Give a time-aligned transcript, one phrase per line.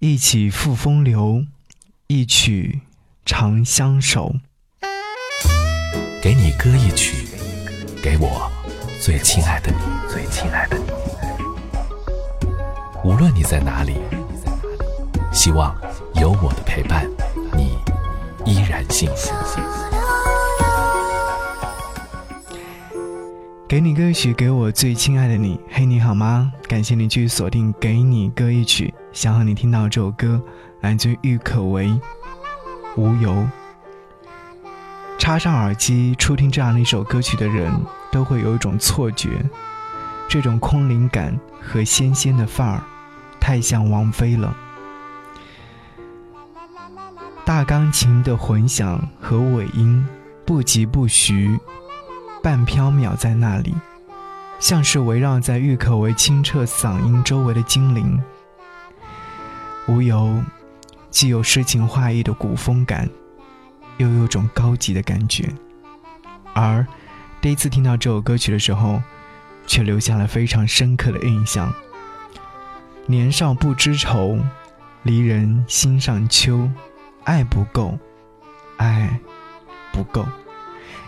[0.00, 1.44] 一起赴风流，
[2.06, 2.82] 一曲
[3.24, 4.36] 长相守。
[6.22, 7.26] 给你歌一曲，
[8.00, 8.48] 给我
[9.00, 10.84] 最亲爱的你，最亲爱的你。
[13.02, 13.96] 无论你在哪里，
[15.32, 15.76] 希望
[16.14, 17.04] 有我的陪伴，
[17.56, 17.76] 你
[18.44, 19.34] 依然幸福。
[23.68, 25.60] 给你歌曲，给我最亲爱的你。
[25.68, 26.50] 嘿，你好吗？
[26.66, 28.94] 感谢你继续锁定《给你歌一曲》。
[29.12, 30.42] 想和你听到这首歌，
[30.80, 31.86] 来自郁可唯，
[32.96, 33.30] 《无忧》。
[35.18, 37.70] 插上耳机初听这样的一首歌曲的人，
[38.10, 39.28] 都会有一种错觉，
[40.30, 42.82] 这种空灵感和仙仙的范儿，
[43.38, 44.56] 太像王菲了。
[47.44, 50.02] 大钢琴的混响和尾音，
[50.46, 51.60] 不疾不徐，
[52.42, 53.74] 半飘渺在那里，
[54.58, 58.20] 像是围绕在郁可唯清澈嗓音周围的精灵。
[59.86, 60.42] 无忧，
[61.10, 63.08] 既有诗情画意的古风感，
[63.96, 65.52] 又有种高级的感觉。
[66.54, 66.86] 而
[67.40, 69.02] 第一次听到这首歌曲的时候，
[69.66, 71.72] 却留下了非常深刻的印象。
[73.06, 74.38] 年少不知愁，
[75.02, 76.70] 离人心上秋，
[77.24, 77.98] 爱不够，
[78.76, 79.18] 爱
[79.92, 80.26] 不够，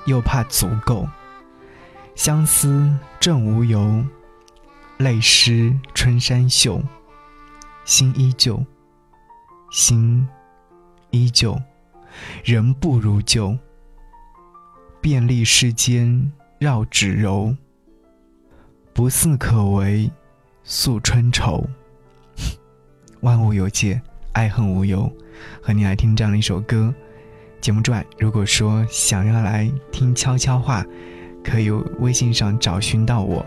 [0.06, 1.06] 又怕足够。
[2.22, 4.04] 相思正无由，
[4.98, 6.78] 泪湿春衫袖。
[7.86, 8.62] 心依旧，
[9.72, 10.28] 心
[11.12, 11.58] 依旧，
[12.44, 13.56] 人不如旧。
[15.00, 17.56] 遍历世间绕指柔，
[18.92, 20.10] 不似可为
[20.62, 21.66] 诉春愁。
[23.22, 23.98] 万物有界，
[24.32, 25.10] 爱恨无忧。
[25.62, 26.94] 和你来听这样的一首歌。
[27.62, 30.84] 节目之外，如果说想要来听悄悄话，
[31.42, 33.44] 可以微信上找寻到我，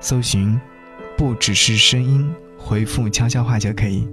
[0.00, 0.58] 搜寻
[1.16, 2.28] “不只是声音”。
[2.58, 4.08] 回复悄悄话就可以。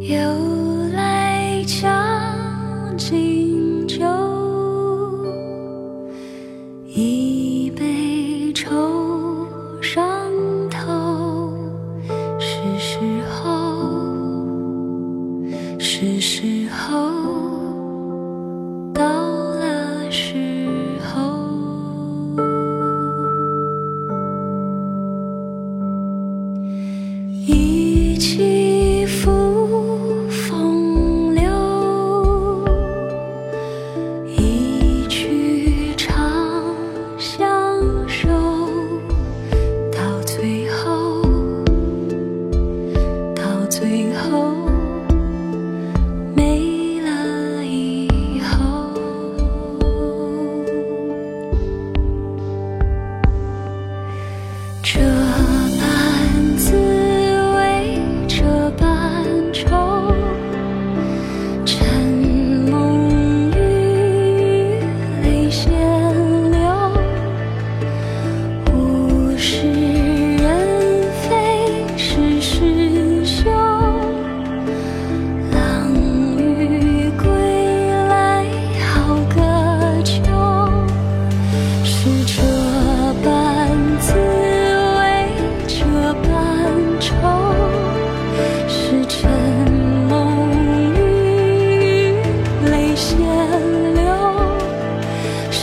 [0.00, 0.16] 又
[0.94, 3.98] 来将进酒，
[6.86, 9.46] 一杯愁
[9.82, 10.02] 上
[10.70, 11.52] 头，
[12.38, 12.98] 是时
[13.28, 13.50] 候，
[15.78, 17.39] 是时候。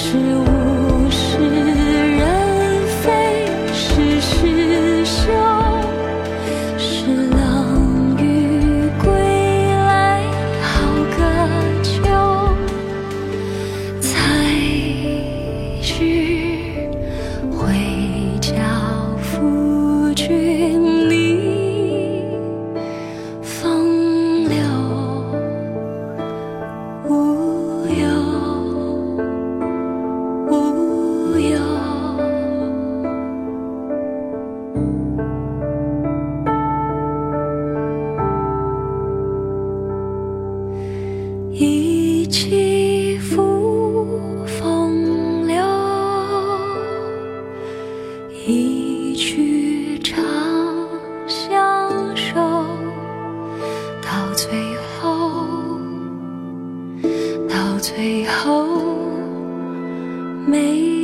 [0.10, 2.24] 是物是人
[3.02, 5.20] 非事事休
[6.78, 10.24] 是冷雨归来
[10.62, 10.66] 好
[11.18, 11.20] 个
[11.84, 11.92] 秋
[14.00, 14.10] 才
[15.82, 16.90] 知
[17.52, 17.60] 悔
[18.40, 18.54] 教
[19.22, 20.47] 夫君
[42.30, 45.56] 几幅风流
[48.46, 50.22] 一曲长
[51.26, 52.36] 相守
[54.02, 55.80] 到最后
[57.48, 58.68] 到最后
[60.46, 60.97] 没